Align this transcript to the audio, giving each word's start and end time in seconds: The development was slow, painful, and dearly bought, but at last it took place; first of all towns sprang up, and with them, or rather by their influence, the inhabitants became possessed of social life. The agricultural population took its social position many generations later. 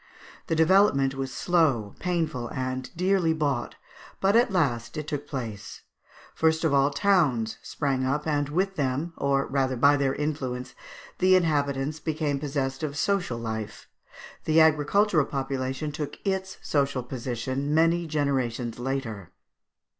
The 0.47 0.55
development 0.55 1.13
was 1.13 1.31
slow, 1.31 1.93
painful, 1.99 2.47
and 2.47 2.89
dearly 2.97 3.33
bought, 3.33 3.75
but 4.19 4.35
at 4.35 4.49
last 4.51 4.97
it 4.97 5.05
took 5.07 5.27
place; 5.27 5.83
first 6.33 6.63
of 6.63 6.73
all 6.73 6.89
towns 6.89 7.59
sprang 7.61 8.03
up, 8.03 8.25
and 8.25 8.49
with 8.49 8.77
them, 8.77 9.13
or 9.15 9.45
rather 9.45 9.75
by 9.75 9.97
their 9.97 10.15
influence, 10.15 10.73
the 11.19 11.35
inhabitants 11.35 11.99
became 11.99 12.39
possessed 12.39 12.81
of 12.81 12.97
social 12.97 13.37
life. 13.37 13.87
The 14.45 14.59
agricultural 14.59 15.25
population 15.27 15.91
took 15.91 16.17
its 16.25 16.57
social 16.63 17.03
position 17.03 17.71
many 17.71 18.07
generations 18.07 18.79
later. 18.79 19.29